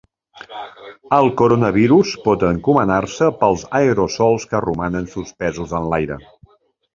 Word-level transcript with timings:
El 1.17 1.27
coronavirus 1.41 2.13
pot 2.23 2.45
encomanar-se 2.47 3.27
pels 3.43 3.67
aerosols 3.81 4.49
que 4.55 4.63
romanen 4.67 5.07
suspesos 5.13 5.77
en 5.83 5.87
l’aire. 5.93 6.19